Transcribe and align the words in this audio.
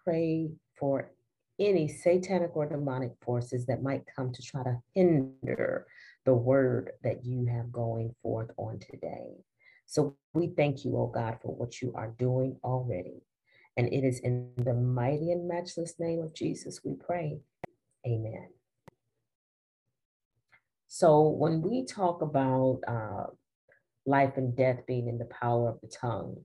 Pray 0.04 0.52
for 0.78 1.12
any 1.60 1.88
satanic 1.88 2.56
or 2.56 2.66
demonic 2.66 3.12
forces 3.22 3.66
that 3.68 3.84
might 3.84 4.04
come 4.16 4.32
to 4.34 4.42
try 4.42 4.64
to 4.64 4.78
hinder 4.94 5.86
the 6.26 6.34
word 6.34 6.92
that 7.04 7.26
you 7.26 7.46
have 7.46 7.72
going 7.72 8.14
forth 8.22 8.50
on 8.58 8.80
today. 8.80 9.32
So 9.86 10.16
we 10.34 10.48
thank 10.48 10.86
you, 10.86 10.98
oh 10.98 11.12
God, 11.14 11.38
for 11.42 11.54
what 11.54 11.82
you 11.82 11.94
are 11.96 12.14
doing 12.18 12.58
already. 12.64 13.22
And 13.78 13.92
it 13.92 14.04
is 14.04 14.20
in 14.20 14.52
the 14.58 14.74
mighty 14.74 15.32
and 15.32 15.48
matchless 15.48 15.96
name 16.00 16.22
of 16.22 16.34
Jesus 16.34 16.82
we 16.84 16.96
pray. 16.96 17.40
Amen. 18.06 18.50
So 20.88 21.22
when 21.22 21.62
we 21.62 21.86
talk 21.86 22.22
about 22.22 22.82
uh, 22.88 23.26
life 24.06 24.34
and 24.38 24.56
death 24.56 24.86
being 24.88 25.08
in 25.08 25.18
the 25.18 25.26
power 25.26 25.70
of 25.70 25.82
the 25.82 25.88
tongue, 25.88 26.38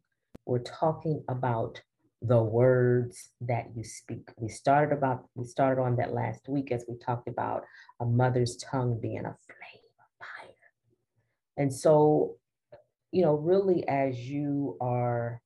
we're 0.47 0.61
talking 0.61 1.23
about 1.29 1.83
the 2.23 2.43
words 2.43 3.31
that 3.41 3.67
you 3.77 3.85
speak. 3.85 4.29
We 4.37 4.49
started 4.49 4.93
about 4.97 5.29
we 5.35 5.45
started 5.45 5.81
on 5.81 5.97
that 5.97 6.13
last 6.13 6.49
week 6.49 6.73
as 6.73 6.85
we 6.89 6.97
talked 6.99 7.29
about 7.29 7.65
a 8.01 8.05
mother's 8.05 8.57
tongue 8.57 8.99
being 9.01 9.25
a 9.25 9.37
flame 9.47 9.85
of 9.99 10.27
fire. 10.27 10.55
And 11.57 11.73
so, 11.73 12.37
you 13.13 13.23
know, 13.23 13.35
really 13.35 13.87
as 13.87 14.19
you 14.19 14.77
are 14.81 15.41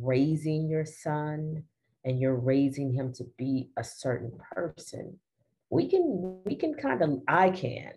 raising 0.00 0.68
your 0.68 0.86
son 0.86 1.64
and 2.04 2.18
you're 2.18 2.36
raising 2.36 2.92
him 2.92 3.12
to 3.14 3.24
be 3.36 3.70
a 3.76 3.84
certain 3.84 4.32
person, 4.52 5.18
we 5.68 5.86
can 5.88 6.40
we 6.46 6.56
can 6.56 6.74
kind 6.74 7.02
of 7.02 7.20
I 7.28 7.50
can 7.50 7.92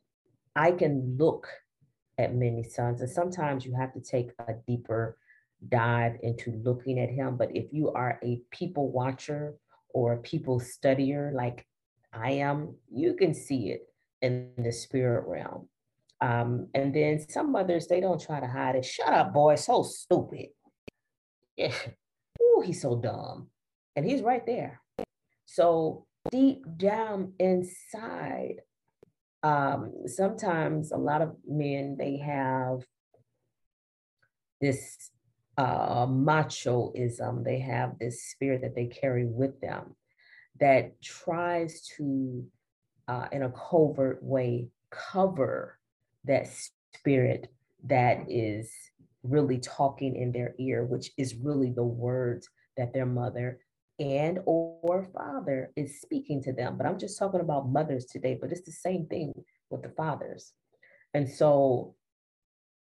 I 0.57 0.71
can 0.71 1.15
look 1.17 1.47
at 2.17 2.35
many 2.35 2.63
sons 2.63 3.01
and 3.01 3.09
sometimes 3.09 3.65
you 3.65 3.75
have 3.75 3.93
to 3.93 4.01
take 4.01 4.31
a 4.39 4.53
deeper 4.67 5.17
dive 5.69 6.17
into 6.23 6.51
looking 6.63 6.99
at 6.99 7.09
him. 7.09 7.37
But 7.37 7.55
if 7.55 7.71
you 7.71 7.91
are 7.91 8.19
a 8.23 8.41
people 8.51 8.91
watcher 8.91 9.55
or 9.93 10.13
a 10.13 10.21
people 10.21 10.59
studier 10.59 11.33
like 11.33 11.65
I 12.13 12.31
am, 12.31 12.75
you 12.91 13.15
can 13.15 13.33
see 13.33 13.69
it 13.69 13.87
in 14.21 14.51
the 14.57 14.71
spirit 14.71 15.25
realm. 15.27 15.67
Um, 16.21 16.69
and 16.73 16.93
then 16.93 17.19
some 17.29 17.51
mothers, 17.51 17.87
they 17.87 17.99
don't 17.99 18.21
try 18.21 18.39
to 18.39 18.47
hide 18.47 18.75
it. 18.75 18.85
Shut 18.85 19.13
up, 19.13 19.33
boy, 19.33 19.55
so 19.55 19.83
stupid. 19.83 20.47
Yeah. 21.57 21.73
Ooh, 22.41 22.63
he's 22.65 22.81
so 22.81 22.95
dumb. 22.95 23.47
And 23.95 24.05
he's 24.05 24.21
right 24.21 24.45
there. 24.45 24.81
So 25.45 26.05
deep 26.31 26.63
down 26.77 27.33
inside, 27.39 28.61
um, 29.43 29.93
sometimes 30.07 30.91
a 30.91 30.97
lot 30.97 31.21
of 31.21 31.35
men, 31.47 31.97
they 31.97 32.17
have 32.17 32.83
this 34.59 35.11
uh, 35.57 36.05
machoism. 36.05 37.43
They 37.43 37.59
have 37.59 37.97
this 37.99 38.23
spirit 38.23 38.61
that 38.61 38.75
they 38.75 38.87
carry 38.87 39.25
with 39.25 39.59
them 39.61 39.95
that 40.59 41.01
tries 41.01 41.87
to, 41.97 42.45
uh, 43.07 43.27
in 43.31 43.43
a 43.43 43.51
covert 43.51 44.23
way, 44.23 44.69
cover 44.89 45.77
that 46.25 46.47
spirit 46.95 47.51
that 47.83 48.25
is 48.29 48.71
really 49.23 49.57
talking 49.59 50.15
in 50.15 50.31
their 50.31 50.55
ear, 50.59 50.85
which 50.85 51.11
is 51.17 51.35
really 51.35 51.71
the 51.71 51.83
words 51.83 52.47
that 52.77 52.93
their 52.93 53.05
mother 53.05 53.59
and 53.99 54.39
or 54.45 55.07
father 55.13 55.71
is 55.75 56.01
speaking 56.01 56.43
to 56.43 56.53
them. 56.53 56.77
But 56.77 56.85
I'm 56.85 56.99
just 56.99 57.17
talking 57.17 57.39
about 57.39 57.69
mothers 57.69 58.05
today, 58.05 58.37
but 58.39 58.51
it's 58.51 58.65
the 58.65 58.71
same 58.71 59.05
thing 59.07 59.33
with 59.69 59.83
the 59.83 59.89
fathers. 59.89 60.53
And 61.13 61.29
so 61.29 61.95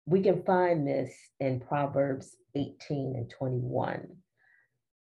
we 0.07 0.23
can 0.23 0.43
find 0.43 0.87
this 0.87 1.15
in 1.41 1.61
Proverbs 1.61 2.37
18 2.55 3.15
and 3.17 3.31
21. 3.31 4.09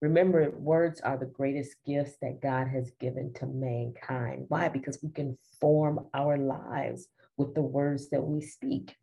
Remember, 0.01 0.49
words 0.51 1.01
are 1.01 1.17
the 1.17 1.25
greatest 1.25 1.75
gifts 1.85 2.17
that 2.21 2.41
God 2.41 2.67
has 2.67 2.91
given 2.99 3.33
to 3.35 3.45
mankind. 3.45 4.45
Why? 4.47 4.67
Because 4.67 4.99
we 5.03 5.11
can 5.11 5.37
form 5.59 6.07
our 6.13 6.37
lives 6.37 7.07
with 7.37 7.53
the 7.53 7.61
words 7.61 8.09
that 8.09 8.21
we 8.21 8.41
speak. 8.41 8.95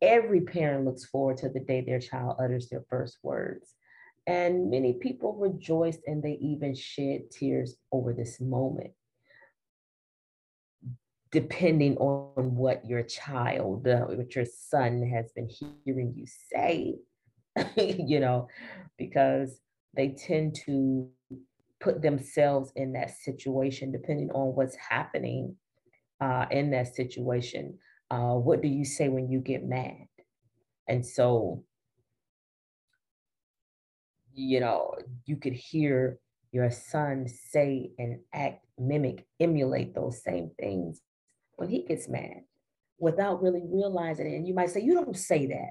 Every 0.00 0.40
parent 0.40 0.84
looks 0.84 1.04
forward 1.04 1.36
to 1.38 1.48
the 1.48 1.60
day 1.60 1.80
their 1.80 2.00
child 2.00 2.36
utters 2.40 2.68
their 2.68 2.84
first 2.90 3.18
words. 3.22 3.74
And 4.26 4.70
many 4.70 4.94
people 4.94 5.34
rejoiced 5.34 6.00
and 6.06 6.22
they 6.22 6.38
even 6.40 6.74
shed 6.74 7.30
tears 7.30 7.76
over 7.92 8.12
this 8.12 8.40
moment 8.40 8.92
depending 11.32 11.96
on 11.96 12.54
what 12.54 12.84
your 12.84 13.02
child, 13.02 13.88
uh, 13.88 14.00
what 14.02 14.36
your 14.36 14.44
son 14.44 15.02
has 15.02 15.32
been 15.32 15.48
hearing 15.84 16.12
you 16.14 16.26
say, 16.26 16.94
you 17.76 18.20
know, 18.20 18.46
because 18.98 19.58
they 19.96 20.10
tend 20.10 20.54
to 20.54 21.08
put 21.80 22.02
themselves 22.02 22.70
in 22.76 22.92
that 22.92 23.10
situation 23.10 23.90
depending 23.90 24.30
on 24.32 24.54
what's 24.54 24.76
happening 24.76 25.56
uh, 26.20 26.44
in 26.50 26.70
that 26.70 26.94
situation. 26.94 27.78
Uh, 28.10 28.34
what 28.34 28.60
do 28.60 28.68
you 28.68 28.84
say 28.84 29.08
when 29.08 29.30
you 29.30 29.40
get 29.40 29.64
mad? 29.64 30.06
And 30.86 31.04
so, 31.04 31.64
you 34.34 34.60
know, 34.60 34.94
you 35.24 35.36
could 35.36 35.54
hear 35.54 36.18
your 36.52 36.70
son 36.70 37.26
say 37.26 37.92
and 37.98 38.20
act, 38.34 38.66
mimic, 38.78 39.24
emulate 39.40 39.94
those 39.94 40.22
same 40.22 40.50
things 40.60 41.00
he 41.68 41.82
gets 41.82 42.08
mad 42.08 42.42
without 42.98 43.42
really 43.42 43.62
realizing 43.64 44.26
it. 44.26 44.36
And 44.36 44.46
you 44.46 44.54
might 44.54 44.70
say, 44.70 44.80
You 44.80 44.94
don't 44.94 45.16
say 45.16 45.46
that. 45.46 45.70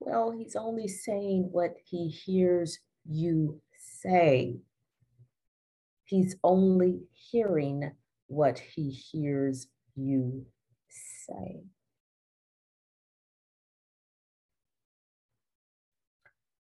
Well, 0.00 0.32
he's 0.32 0.56
only 0.56 0.88
saying 0.88 1.48
what 1.52 1.76
he 1.84 2.08
hears 2.08 2.78
you 3.08 3.60
say. 4.02 4.56
He's 6.04 6.36
only 6.42 7.02
hearing 7.12 7.92
what 8.26 8.58
he 8.58 8.90
hears 8.90 9.68
you 9.94 10.44
say. 11.26 11.62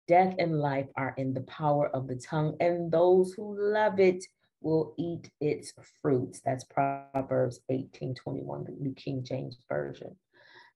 Death 0.07 0.35
and 0.39 0.59
life 0.59 0.89
are 0.97 1.15
in 1.17 1.33
the 1.33 1.43
power 1.43 1.89
of 1.89 2.09
the 2.09 2.17
tongue, 2.17 2.57
and 2.61 2.91
those 2.91 3.33
who 3.33 3.57
love 3.57 4.01
it 4.01 4.25
will 4.61 4.95
eat 4.99 5.31
its 5.41 5.73
fruits. 6.03 6.41
That's 6.45 6.65
Proverbs 6.65 7.61
18 7.71 8.15
21, 8.15 8.65
the 8.65 8.77
New 8.79 8.95
King 8.95 9.25
James 9.25 9.59
Version. 9.69 10.17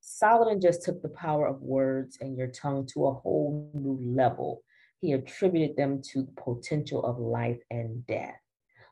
Solomon 0.01 0.61
just 0.61 0.83
took 0.83 1.01
the 1.01 1.09
power 1.09 1.47
of 1.47 1.63
words 1.63 2.19
and 2.21 2.37
your 2.37 2.49
tongue 2.49 2.87
to 2.93 3.07
a 3.07 3.15
whole 3.15 3.71
new 3.75 3.99
level. 4.15 4.63
He 5.01 5.13
attributed 5.13 5.77
them 5.77 6.03
to 6.13 6.23
the 6.23 6.33
potential 6.33 7.05
of 7.05 7.19
life 7.19 7.61
and 7.71 8.07
death. 8.07 8.39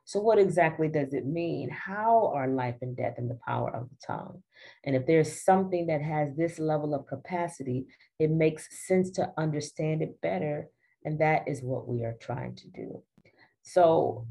So, 0.05 0.21
what 0.21 0.39
exactly 0.39 0.89
does 0.89 1.15
it 1.15 1.27
mean? 1.27 1.71
How 1.71 2.33
are 2.35 2.49
life 2.49 2.77
and 2.83 2.97
death 2.97 3.15
in 3.19 3.29
the 3.29 3.39
power 3.47 3.75
of 3.75 3.89
the 3.89 3.97
tongue? 4.07 4.43
And 4.85 4.97
if 4.97 5.07
there's 5.07 5.45
something 5.45 5.87
that 5.87 6.03
has 6.03 6.35
this 6.37 6.59
level 6.59 6.95
of 6.95 7.07
capacity, 7.07 7.87
it 8.19 8.31
makes 8.31 8.87
sense 8.87 9.11
to 9.13 9.33
understand 9.39 10.03
it 10.03 10.21
better. 10.21 10.69
And 11.05 11.21
that 11.21 11.47
is 11.47 11.63
what 11.63 11.87
we 11.87 12.05
are 12.05 12.17
trying 12.21 12.57
to 12.57 12.69
do. 12.69 13.03
So, 13.63 14.27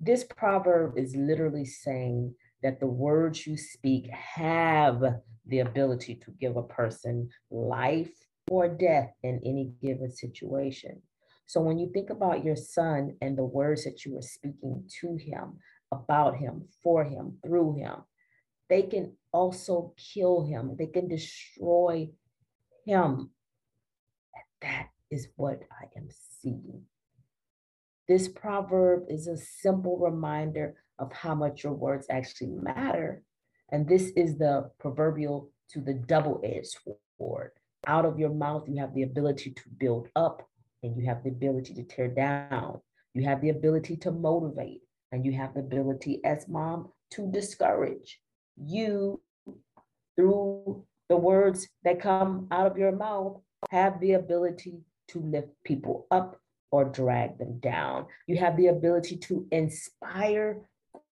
this 0.00 0.24
proverb 0.24 0.96
is 0.96 1.16
literally 1.16 1.64
saying 1.64 2.34
that 2.62 2.80
the 2.80 2.86
words 2.86 3.46
you 3.46 3.56
speak 3.56 4.08
have 4.10 5.02
the 5.46 5.60
ability 5.60 6.14
to 6.24 6.30
give 6.40 6.56
a 6.56 6.62
person 6.62 7.28
life 7.50 8.10
or 8.50 8.68
death 8.68 9.10
in 9.22 9.40
any 9.44 9.72
given 9.82 10.10
situation. 10.10 11.02
So 11.46 11.60
when 11.60 11.78
you 11.78 11.90
think 11.92 12.10
about 12.10 12.44
your 12.44 12.56
son 12.56 13.16
and 13.22 13.36
the 13.36 13.44
words 13.44 13.84
that 13.84 14.04
you 14.04 14.16
are 14.18 14.22
speaking 14.22 14.84
to 15.00 15.16
him, 15.16 15.58
about 15.90 16.36
him, 16.36 16.68
for 16.82 17.04
him, 17.04 17.38
through 17.44 17.76
him, 17.76 18.04
they 18.68 18.82
can 18.82 19.16
also 19.32 19.94
kill 19.96 20.44
him. 20.44 20.76
They 20.78 20.86
can 20.86 21.08
destroy 21.08 22.10
him. 22.84 23.30
And 24.34 24.44
that 24.60 24.88
is 25.10 25.28
what 25.36 25.62
I 25.70 25.86
am 25.96 26.08
seeing. 26.42 26.82
This 28.08 28.26
proverb 28.26 29.04
is 29.10 29.26
a 29.26 29.36
simple 29.36 29.98
reminder 29.98 30.76
of 30.98 31.12
how 31.12 31.34
much 31.34 31.62
your 31.62 31.74
words 31.74 32.06
actually 32.10 32.48
matter. 32.48 33.22
And 33.70 33.86
this 33.86 34.10
is 34.16 34.38
the 34.38 34.70
proverbial 34.78 35.50
to 35.72 35.80
the 35.82 35.92
double 35.92 36.40
edged 36.42 36.78
sword. 37.18 37.50
Out 37.86 38.06
of 38.06 38.18
your 38.18 38.30
mouth, 38.30 38.66
you 38.66 38.80
have 38.80 38.94
the 38.94 39.02
ability 39.02 39.50
to 39.50 39.62
build 39.78 40.08
up 40.16 40.48
and 40.82 40.96
you 40.96 41.04
have 41.04 41.22
the 41.22 41.28
ability 41.28 41.74
to 41.74 41.82
tear 41.82 42.08
down. 42.08 42.80
You 43.12 43.24
have 43.24 43.42
the 43.42 43.50
ability 43.50 43.96
to 43.98 44.10
motivate 44.10 44.80
and 45.12 45.26
you 45.26 45.32
have 45.32 45.52
the 45.52 45.60
ability 45.60 46.24
as 46.24 46.48
mom 46.48 46.88
to 47.12 47.30
discourage. 47.30 48.20
You, 48.56 49.20
through 50.16 50.84
the 51.10 51.16
words 51.16 51.68
that 51.84 52.00
come 52.00 52.48
out 52.50 52.70
of 52.70 52.78
your 52.78 52.92
mouth, 52.92 53.42
have 53.70 54.00
the 54.00 54.14
ability 54.14 54.80
to 55.08 55.20
lift 55.20 55.48
people 55.64 56.06
up 56.10 56.40
or 56.70 56.84
drag 56.84 57.38
them 57.38 57.58
down. 57.60 58.06
You 58.26 58.36
have 58.38 58.56
the 58.56 58.68
ability 58.68 59.16
to 59.18 59.46
inspire 59.50 60.68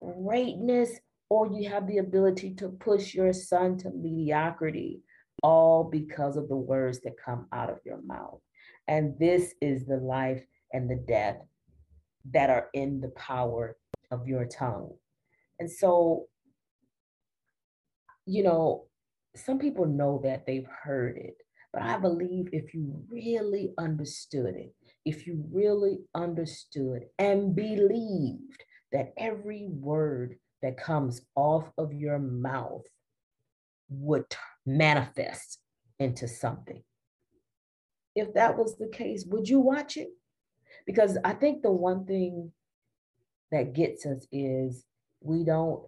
greatness 0.03 0.99
or 1.29 1.47
you 1.47 1.69
have 1.69 1.87
the 1.87 1.99
ability 1.99 2.55
to 2.55 2.69
push 2.69 3.15
your 3.15 3.33
son 3.33 3.79
to 3.79 3.91
mediocrity, 3.91 5.01
all 5.43 5.85
because 5.85 6.37
of 6.37 6.49
the 6.49 6.57
words 6.57 7.01
that 7.01 7.15
come 7.25 7.47
out 7.53 7.71
of 7.71 7.79
your 7.85 8.03
mouth. 8.03 8.41
And 8.89 9.17
this 9.19 9.55
is 9.61 9.87
the 9.87 9.99
life 9.99 10.43
and 10.73 10.91
the 10.91 10.97
death 10.97 11.37
that 12.33 12.51
are 12.51 12.69
in 12.75 13.01
the 13.01 13.11
power 13.11 13.77
of 14.11 14.27
your 14.27 14.45
tongue. 14.45 14.93
And 15.61 15.71
so, 15.71 16.27
you 18.27 18.43
know, 18.43 18.87
some 19.37 19.59
people 19.59 19.87
know 19.87 20.21
that 20.25 20.47
they've 20.47 20.67
heard 20.83 21.17
it, 21.17 21.37
but 21.73 21.83
I 21.83 21.97
believe 21.99 22.49
if 22.53 22.75
you 22.75 23.05
really 23.09 23.73
understood 23.79 24.57
it, 24.57 24.75
if 25.05 25.27
you 25.27 25.45
really 25.53 26.01
understood 26.15 27.03
and 27.19 27.55
believed 27.55 28.65
that 28.93 29.13
every 29.17 29.69
word 29.71 30.37
that 30.63 30.77
comes 30.77 31.23
off 31.35 31.71
of 31.79 31.93
your 31.93 32.19
mouth 32.19 32.85
would 33.89 34.25
manifest 34.67 35.59
into 35.99 36.29
something. 36.29 36.83
If 38.15 38.35
that 38.35 38.57
was 38.57 38.77
the 38.77 38.89
case, 38.89 39.25
would 39.29 39.49
you 39.49 39.61
watch 39.61 39.97
it? 39.97 40.09
Because 40.87 41.17
I 41.25 41.33
think 41.33 41.63
the 41.63 41.73
one 41.73 42.05
thing 42.05 42.53
that 43.53 43.75
gets 43.75 44.07
us 44.07 44.27
is 44.33 44.85
we 45.21 45.45
don't 45.45 45.83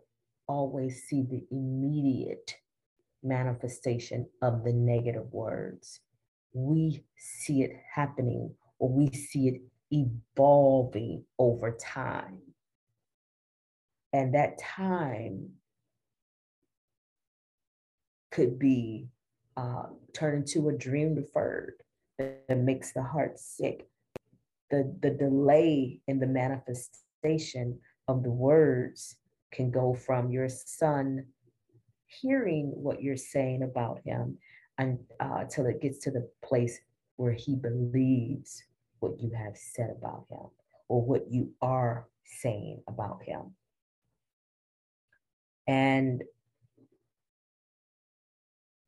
always 0.46 1.04
see 1.04 1.22
the 1.22 1.44
immediate 1.50 2.56
manifestation 3.22 4.26
of 4.40 4.64
the 4.64 4.72
negative 4.72 5.32
words. 5.32 6.00
We 6.52 7.04
see 7.16 7.62
it 7.62 7.72
happening 7.94 8.54
we 8.90 9.10
see 9.12 9.48
it 9.48 9.62
evolving 9.90 11.24
over 11.38 11.70
time. 11.72 12.38
And 14.12 14.34
that 14.34 14.58
time 14.58 15.50
could 18.30 18.58
be 18.58 19.08
uh, 19.56 19.84
turned 20.14 20.48
into 20.48 20.68
a 20.68 20.72
dream 20.72 21.14
deferred 21.14 21.74
that 22.18 22.58
makes 22.58 22.92
the 22.92 23.02
heart 23.02 23.38
sick. 23.38 23.88
The, 24.70 24.94
the 25.00 25.10
delay 25.10 26.00
in 26.08 26.18
the 26.18 26.26
manifestation 26.26 27.78
of 28.08 28.22
the 28.22 28.30
words 28.30 29.16
can 29.52 29.70
go 29.70 29.94
from 29.94 30.30
your 30.30 30.48
son 30.48 31.26
hearing 32.06 32.72
what 32.74 33.02
you're 33.02 33.16
saying 33.16 33.62
about 33.62 34.00
him 34.04 34.38
until 34.78 35.66
uh, 35.66 35.68
it 35.68 35.80
gets 35.80 35.98
to 36.00 36.10
the 36.10 36.28
place 36.42 36.78
where 37.16 37.32
he 37.32 37.54
believes 37.54 38.62
what 39.02 39.20
you 39.20 39.30
have 39.36 39.56
said 39.56 39.90
about 39.90 40.26
him 40.30 40.46
or 40.88 41.02
what 41.02 41.30
you 41.30 41.50
are 41.60 42.06
saying 42.24 42.82
about 42.88 43.22
him. 43.22 43.54
And 45.66 46.22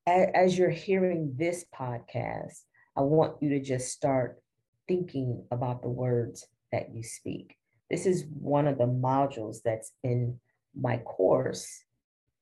as 0.06 0.56
you're 0.56 0.70
hearing 0.70 1.34
this 1.36 1.64
podcast, 1.74 2.60
I 2.96 3.00
want 3.00 3.42
you 3.42 3.50
to 3.50 3.60
just 3.60 3.92
start 3.92 4.40
thinking 4.86 5.44
about 5.50 5.82
the 5.82 5.88
words 5.88 6.46
that 6.72 6.94
you 6.94 7.02
speak. 7.02 7.56
This 7.90 8.06
is 8.06 8.26
one 8.26 8.66
of 8.66 8.78
the 8.78 8.86
modules 8.86 9.58
that's 9.64 9.92
in 10.02 10.38
my 10.78 10.98
course, 10.98 11.84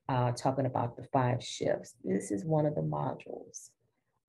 uh, 0.09 0.33
talking 0.33 0.67
about 0.67 0.97
the 0.97 1.05
five 1.13 1.43
shifts. 1.43 1.95
This 2.03 2.31
is 2.31 2.45
one 2.45 2.67
of 2.67 2.75
the 2.75 2.81
modules. 2.83 3.71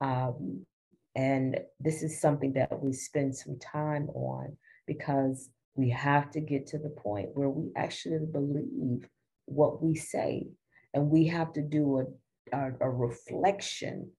Um, 0.01 0.65
and 1.15 1.59
this 1.79 2.01
is 2.01 2.19
something 2.19 2.53
that 2.53 2.81
we 2.81 2.93
spend 2.93 3.35
some 3.35 3.59
time 3.59 4.09
on 4.09 4.57
because 4.87 5.49
we 5.75 5.89
have 5.89 6.31
to 6.31 6.39
get 6.39 6.67
to 6.67 6.77
the 6.77 6.89
point 6.89 7.29
where 7.33 7.49
we 7.49 7.71
actually 7.75 8.25
believe 8.31 9.07
what 9.45 9.81
we 9.83 9.95
say. 9.95 10.47
And 10.93 11.09
we 11.09 11.27
have 11.27 11.53
to 11.53 11.61
do 11.61 11.99
a, 11.99 12.57
a, 12.57 12.71
a 12.81 12.89
reflection 12.89 14.11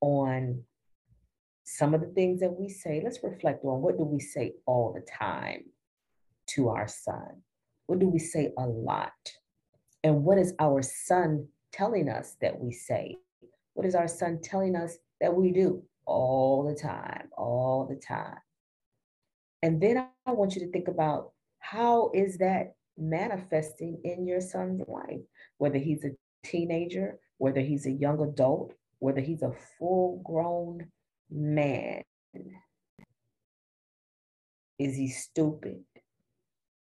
on 0.00 0.62
some 1.64 1.94
of 1.94 2.00
the 2.00 2.08
things 2.08 2.40
that 2.40 2.52
we 2.52 2.68
say. 2.68 3.00
Let's 3.02 3.20
reflect 3.22 3.64
on 3.64 3.82
what 3.82 3.96
do 3.96 4.04
we 4.04 4.20
say 4.20 4.54
all 4.66 4.92
the 4.92 5.06
time 5.12 5.64
to 6.50 6.68
our 6.68 6.88
son? 6.88 7.42
What 7.86 7.98
do 7.98 8.08
we 8.08 8.18
say 8.18 8.52
a 8.56 8.66
lot? 8.66 9.12
And 10.02 10.24
what 10.24 10.38
is 10.38 10.54
our 10.58 10.82
son 10.82 11.46
telling 11.72 12.08
us 12.08 12.36
that 12.40 12.58
we 12.58 12.72
say? 12.72 13.16
What 13.74 13.86
is 13.86 13.94
our 13.94 14.08
son 14.08 14.40
telling 14.42 14.74
us 14.74 14.96
that 15.20 15.34
we 15.34 15.52
do 15.52 15.82
all 16.06 16.64
the 16.64 16.74
time, 16.74 17.28
all 17.36 17.86
the 17.86 17.96
time? 17.96 18.38
And 19.62 19.80
then 19.80 20.06
I 20.26 20.32
want 20.32 20.54
you 20.54 20.62
to 20.62 20.70
think 20.70 20.88
about 20.88 21.32
how 21.58 22.10
is 22.14 22.38
that 22.38 22.74
manifesting 22.96 24.00
in 24.04 24.26
your 24.26 24.40
son's 24.40 24.82
life, 24.88 25.20
whether 25.58 25.78
he's 25.78 26.04
a 26.04 26.10
teenager, 26.44 27.18
whether 27.38 27.60
he's 27.60 27.86
a 27.86 27.90
young 27.90 28.20
adult, 28.20 28.72
whether 28.98 29.20
he's 29.20 29.42
a 29.42 29.52
full 29.78 30.22
grown 30.24 30.90
man. 31.30 32.02
Is 34.78 34.96
he 34.96 35.08
stupid? 35.08 35.84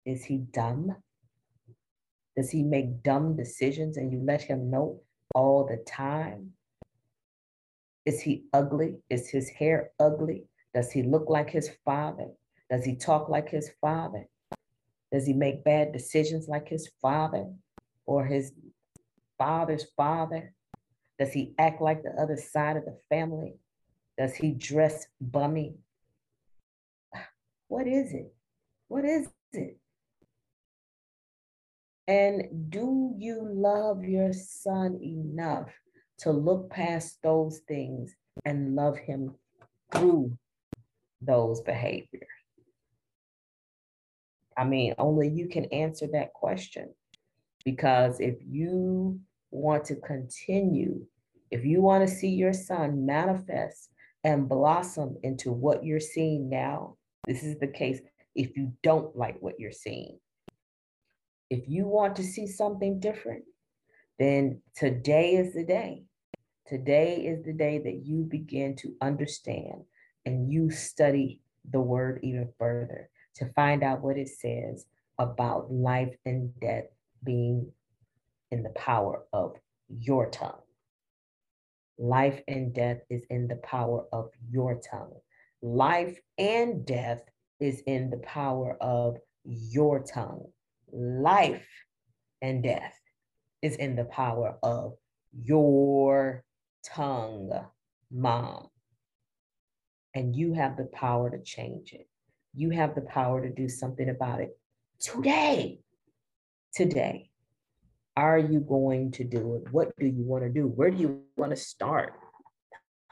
Is 0.06 0.24
he 0.24 0.38
dumb? 0.38 0.96
Does 2.36 2.50
he 2.50 2.64
make 2.64 3.04
dumb 3.04 3.36
decisions 3.36 3.98
and 3.98 4.12
you 4.12 4.22
let 4.24 4.42
him 4.42 4.70
know 4.70 5.02
all 5.34 5.66
the 5.66 5.78
time? 5.78 6.52
Is 8.06 8.22
he 8.22 8.46
ugly? 8.54 8.98
Is 9.10 9.30
his 9.30 9.50
hair 9.50 9.92
ugly? 10.00 10.46
Does 10.74 10.92
he 10.92 11.04
look 11.04 11.30
like 11.30 11.50
his 11.50 11.72
father? 11.84 12.28
Does 12.70 12.84
he 12.84 12.96
talk 12.96 13.30
like 13.30 13.50
his 13.50 13.72
father? 13.82 14.28
Does 15.12 15.26
he 15.26 15.34
make 15.34 15.64
bad 15.64 15.92
decisions 15.92 16.48
like 16.48 16.68
his 16.68 16.90
father 17.02 17.52
or 18.06 18.26
his 18.26 18.52
father's 19.38 19.86
father? 19.96 20.54
Does 21.18 21.32
he 21.32 21.54
act 21.58 21.82
like 21.82 22.04
the 22.04 22.12
other 22.22 22.38
side 22.38 22.78
of 22.78 22.86
the 22.86 22.98
family? 23.10 23.56
Does 24.18 24.36
he 24.36 24.52
dress 24.52 25.08
bummy? 25.20 25.76
What 27.68 27.88
is 27.88 28.14
it? 28.14 28.32
What 28.88 29.06
is 29.06 29.28
it? 29.54 29.80
And 32.08 32.70
do 32.70 33.16
you 33.18 33.42
love 33.42 34.04
your 34.04 34.34
son 34.34 35.00
enough 35.02 35.72
to 36.20 36.32
look 36.32 36.70
past 36.70 37.18
those 37.24 37.60
things 37.68 38.16
and 38.46 38.76
love 38.76 38.98
him 38.98 39.36
through 39.92 40.38
those 41.22 41.62
behaviors? 41.62 42.28
I 44.58 44.64
mean, 44.64 44.94
only 44.98 45.30
you 45.30 45.48
can 45.48 45.66
answer 45.66 46.08
that 46.14 46.34
question. 46.34 46.94
Because 47.66 48.20
if 48.20 48.36
you 48.48 49.20
want 49.50 49.86
to 49.86 49.96
continue, 49.96 51.04
if 51.52 51.66
you 51.66 51.82
want 51.82 52.08
to 52.08 52.14
see 52.14 52.30
your 52.30 52.54
son 52.54 53.06
manifest 53.06 53.90
and 54.24 54.48
blossom 54.48 55.18
into 55.24 55.52
what 55.52 55.84
you're 55.84 56.00
seeing 56.00 56.48
now, 56.48 56.96
this 57.28 57.44
is 57.44 57.58
the 57.58 57.68
case 57.68 58.00
if 58.36 58.56
you 58.56 58.72
don't 58.84 59.16
like 59.16 59.38
what 59.42 59.60
you're 59.60 59.72
seeing. 59.72 60.20
If 61.50 61.68
you 61.68 61.88
want 61.88 62.16
to 62.18 62.24
see 62.24 62.48
something 62.48 63.00
different, 63.00 63.44
then 64.20 64.62
today 64.76 65.36
is 65.36 65.54
the 65.54 65.66
day. 65.66 66.04
Today 66.68 67.26
is 67.26 67.44
the 67.44 67.54
day 67.54 67.80
that 67.80 68.06
you 68.06 68.24
begin 68.24 68.76
to 68.78 68.96
understand 69.02 69.84
and 70.26 70.52
you 70.52 70.72
study 70.72 71.42
the 71.72 71.80
word 71.80 72.20
even 72.24 72.50
further 72.58 73.10
to 73.36 73.52
find 73.54 73.84
out 73.84 74.02
what 74.02 74.18
it 74.18 74.30
says 74.30 74.86
about 75.20 75.72
life 75.72 76.16
and 76.26 76.58
death 76.60 76.86
being 77.24 77.72
in 78.52 78.64
the 78.64 78.70
power 78.70 79.26
of 79.34 79.56
your 79.90 80.30
tongue. 80.30 80.62
Life 81.98 82.42
and 82.48 82.74
death 82.74 83.00
is 83.10 83.24
in 83.30 83.48
the 83.48 83.58
power 83.58 84.06
of 84.12 84.30
your 84.50 84.82
tongue. 84.90 85.14
Life 85.62 86.18
and 86.38 86.86
death 86.86 87.22
is 87.60 87.82
in 87.86 88.10
the 88.10 88.18
power 88.18 88.78
of 88.82 89.18
your 89.44 90.04
tongue. 90.04 90.46
Life 90.92 91.68
and 92.42 92.64
death 92.64 92.94
is 93.66 93.76
in 93.78 93.96
the 93.96 94.06
power 94.06 94.58
of 94.62 94.94
your 95.34 96.44
tongue, 96.86 97.50
mom. 98.12 98.68
And 100.14 100.36
you 100.36 100.54
have 100.54 100.78
the 100.78 100.86
power 100.86 101.32
to 101.32 101.42
change 101.42 101.92
it. 101.92 102.08
You 102.54 102.70
have 102.70 102.94
the 102.94 103.02
power 103.02 103.42
to 103.42 103.50
do 103.50 103.68
something 103.68 104.08
about 104.08 104.40
it 104.40 104.58
today. 105.00 105.80
Today. 106.76 107.32
Are 108.16 108.38
you 108.38 108.60
going 108.60 109.12
to 109.14 109.24
do 109.24 109.56
it? 109.56 109.74
What 109.74 109.98
do 110.00 110.06
you 110.06 110.24
want 110.24 110.44
to 110.44 110.50
do? 110.50 110.68
Where 110.68 110.92
do 110.92 110.98
you 110.98 111.24
want 111.36 111.52
to 111.52 111.58
start? 111.58 112.14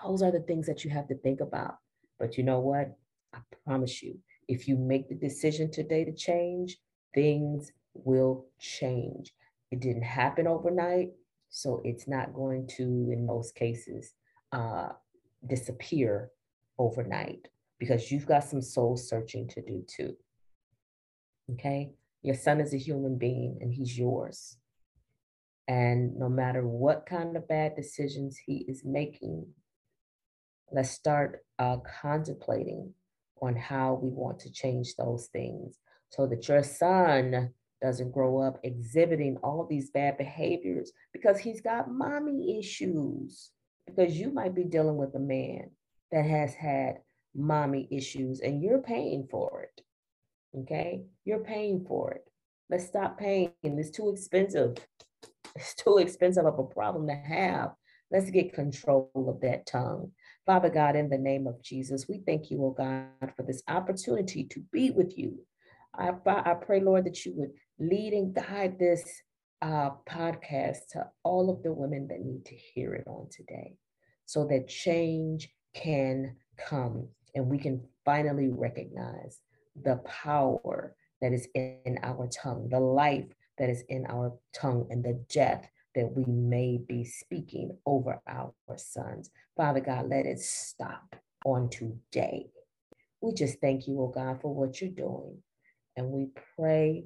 Those 0.04 0.22
are 0.22 0.32
the 0.32 0.40
things 0.40 0.68
that 0.68 0.86
you 0.86 0.92
have 0.92 1.08
to 1.08 1.16
think 1.16 1.42
about. 1.42 1.78
But 2.20 2.38
you 2.38 2.44
know 2.44 2.60
what? 2.60 2.96
I 3.34 3.40
promise 3.66 4.04
you, 4.04 4.20
if 4.48 4.68
you 4.68 4.78
make 4.78 5.10
the 5.10 5.16
decision 5.16 5.72
today 5.72 6.06
to 6.06 6.14
change, 6.14 6.78
things 7.16 7.72
will 7.96 8.46
change. 8.60 9.34
It 9.74 9.80
didn't 9.80 10.04
happen 10.04 10.46
overnight, 10.46 11.14
so 11.50 11.82
it's 11.84 12.08
not 12.08 12.32
going 12.32 12.68
to, 12.78 12.84
in 12.84 13.26
most 13.26 13.56
cases, 13.56 14.14
uh, 14.52 14.90
disappear 15.48 16.30
overnight 16.78 17.48
because 17.80 18.12
you've 18.12 18.28
got 18.28 18.44
some 18.44 18.62
soul 18.62 18.96
searching 18.96 19.48
to 19.48 19.64
do 19.64 19.84
too. 19.88 20.16
Okay? 21.54 21.92
Your 22.22 22.36
son 22.36 22.62
is 22.62 22.76
a 22.76 22.78
human 22.78 23.18
being 23.18 23.58
and 23.62 23.74
he's 23.74 23.98
yours. 23.98 24.58
And 25.68 26.20
no 26.20 26.30
matter 26.30 26.68
what 26.68 27.08
kind 27.08 27.36
of 27.36 27.48
bad 27.48 27.76
decisions 27.76 28.38
he 28.38 28.66
is 28.68 28.86
making, 28.86 29.48
let's 30.72 30.92
start 30.92 31.44
uh, 31.58 31.78
contemplating 32.00 32.94
on 33.42 33.56
how 33.56 34.00
we 34.00 34.10
want 34.10 34.40
to 34.42 34.52
change 34.52 34.96
those 34.98 35.30
things 35.34 35.80
so 36.10 36.28
that 36.28 36.48
your 36.48 36.62
son 36.62 37.50
doesn't 37.84 38.14
grow 38.14 38.40
up 38.40 38.60
exhibiting 38.64 39.38
all 39.44 39.68
these 39.70 39.90
bad 39.90 40.18
behaviors 40.18 40.94
because 41.12 41.38
he's 41.38 41.60
got 41.60 41.92
mommy 41.92 42.58
issues. 42.58 43.52
Because 43.86 44.18
you 44.18 44.32
might 44.32 44.56
be 44.56 44.64
dealing 44.64 44.96
with 44.96 45.14
a 45.16 45.20
man 45.20 45.70
that 46.14 46.26
has 46.26 46.54
had 46.54 47.00
mommy 47.36 47.90
issues 47.92 48.40
and 48.40 48.64
you're 48.64 48.82
paying 48.82 49.28
for 49.30 49.64
it. 49.64 49.82
Okay? 50.58 51.04
You're 51.26 51.44
paying 51.44 51.84
for 51.86 52.12
it. 52.12 52.24
Let's 52.70 52.88
stop 52.88 53.20
paying. 53.20 53.52
It's 53.62 53.92
too 53.92 54.10
expensive. 54.10 54.78
It's 55.56 55.76
too 55.76 56.00
expensive 56.00 56.48
of 56.48 56.58
a 56.58 56.64
problem 56.64 57.06
to 57.06 57.14
have. 57.14 57.74
Let's 58.10 58.32
get 58.32 58.56
control 58.56 59.12
of 59.16 59.40
that 59.42 59.68
tongue. 59.68 60.12
Father 60.48 60.70
God, 60.70 60.96
in 60.96 61.10
the 61.10 61.18
name 61.20 61.46
of 61.46 61.62
Jesus, 61.62 62.08
we 62.10 62.24
thank 62.26 62.50
you, 62.50 62.66
oh 62.66 62.72
God, 62.72 63.32
for 63.36 63.44
this 63.44 63.62
opportunity 63.68 64.46
to 64.46 64.62
be 64.72 64.90
with 64.90 65.16
you. 65.16 65.46
I, 65.96 66.12
I 66.26 66.54
pray, 66.56 66.82
Lord, 66.82 67.06
that 67.06 67.26
you 67.26 67.34
would 67.36 67.52
lead 67.80 68.14
and 68.14 68.34
guide 68.34 68.80
this 68.80 69.22
uh, 69.62 69.92
podcast 70.10 70.88
to 70.92 71.06
all 71.24 71.50
of 71.50 71.64
the 71.64 71.72
women 71.72 72.08
that 72.10 72.22
need 72.22 72.46
to 72.46 72.56
hear 72.56 72.94
it 72.96 73.08
on 73.08 73.28
today 73.32 73.76
so 74.26 74.46
that 74.48 74.68
change 74.68 75.50
can 75.74 76.36
come 76.58 77.08
and 77.36 77.48
we 77.48 77.58
can 77.58 77.82
finally 78.06 78.50
recognize 78.50 79.40
the 79.84 79.96
power 80.06 80.96
that 81.22 81.34
is 81.34 81.48
in 81.56 81.98
our 82.04 82.28
tongue, 82.28 82.68
the 82.70 82.80
life 82.80 83.26
that 83.58 83.70
is 83.70 83.84
in 83.90 84.06
our 84.08 84.38
tongue, 84.54 84.88
and 84.90 85.04
the 85.04 85.24
death 85.30 85.68
that 85.96 86.12
we 86.16 86.26
may 86.26 86.78
be 86.78 87.06
speaking 87.06 87.78
over 87.86 88.20
our 88.28 88.54
sons. 88.76 89.30
Father 89.56 89.80
God, 89.80 90.10
let 90.10 90.26
it 90.26 90.40
stop 90.40 91.16
on 91.46 91.70
today. 91.70 92.48
We 93.22 93.34
just 93.34 93.60
thank 93.62 93.88
you, 93.88 94.02
oh 94.02 94.08
God, 94.08 94.42
for 94.42 94.54
what 94.54 94.82
you're 94.82 94.90
doing. 94.90 95.38
And 95.96 96.08
we 96.08 96.30
pray 96.56 97.06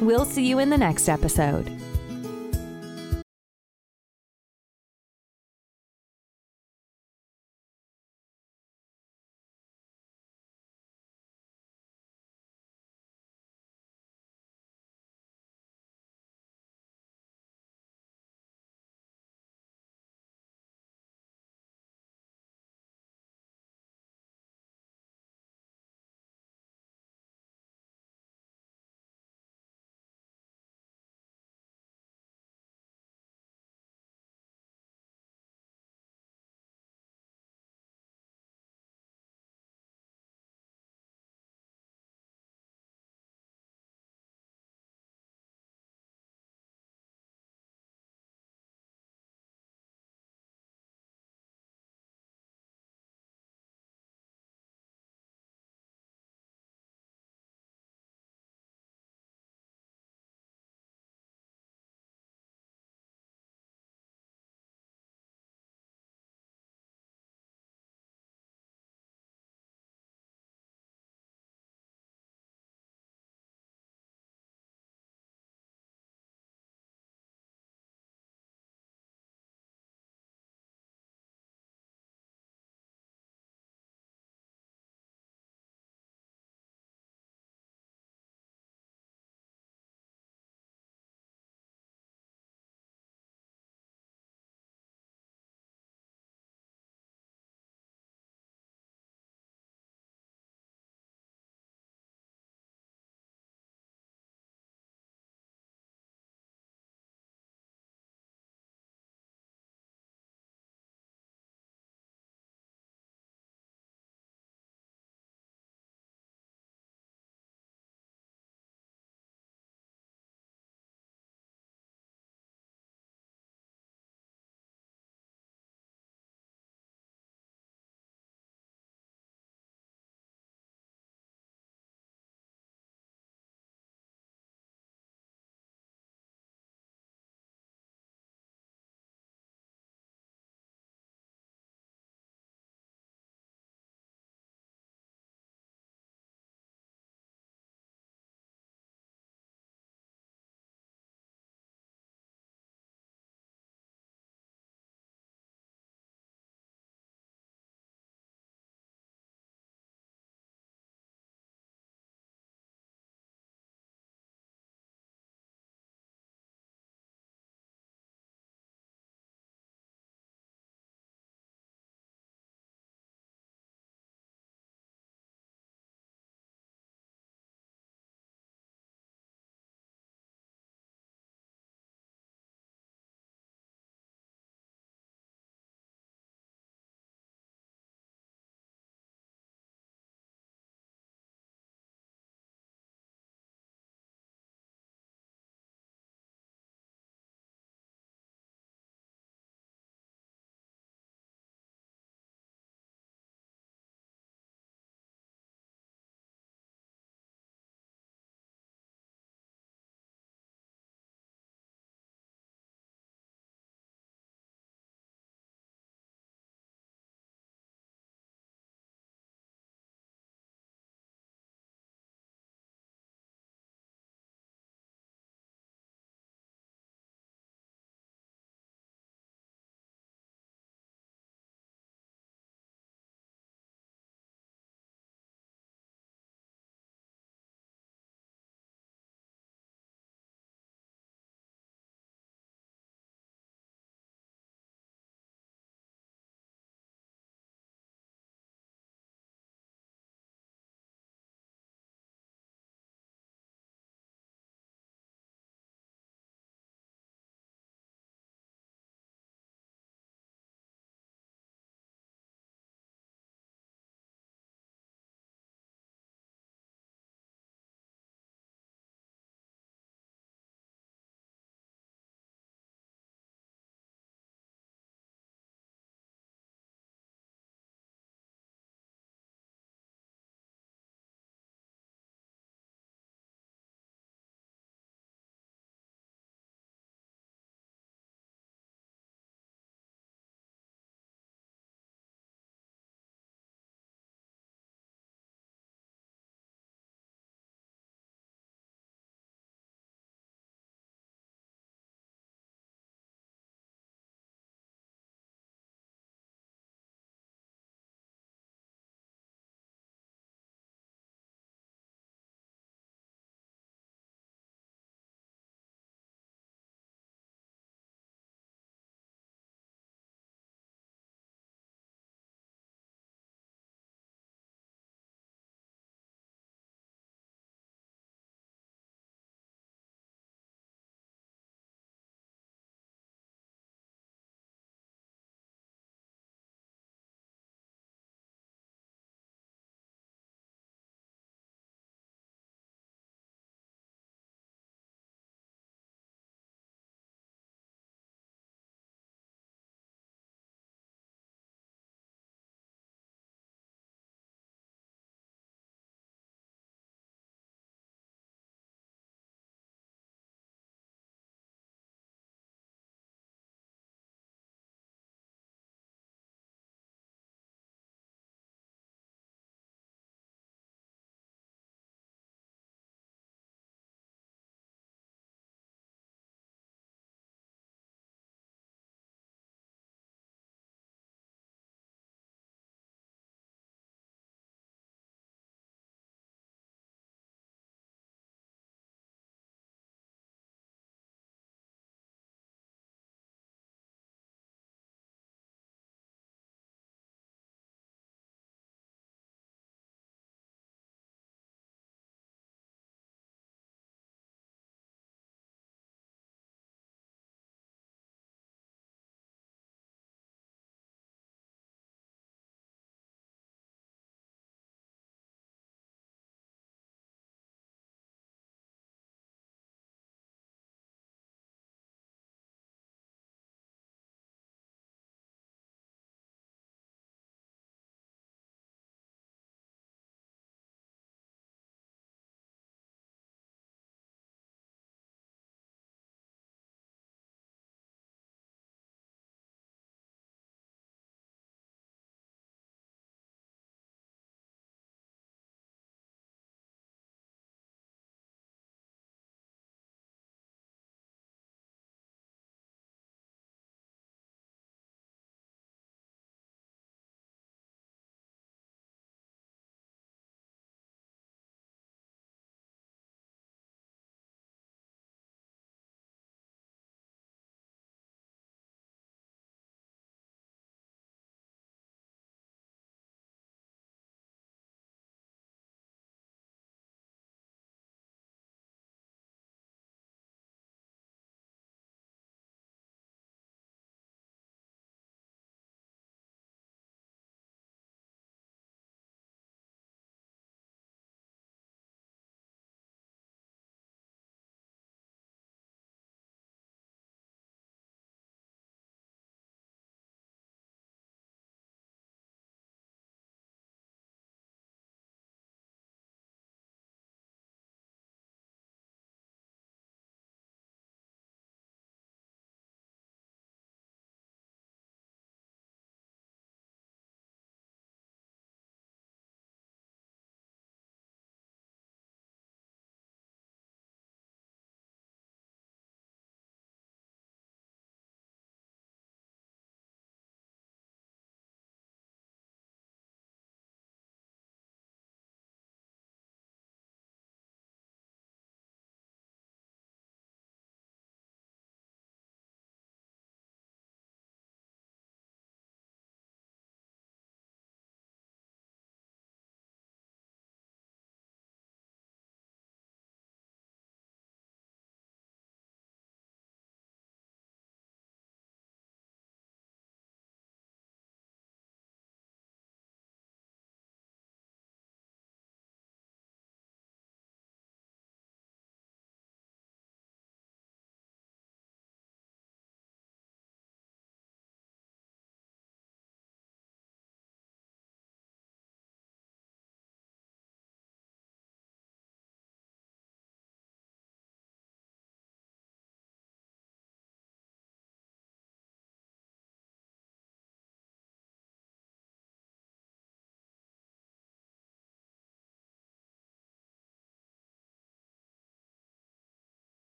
We'll 0.00 0.24
see 0.24 0.46
you 0.46 0.60
in 0.60 0.70
the 0.70 0.78
next 0.78 1.08
episode. 1.08 1.72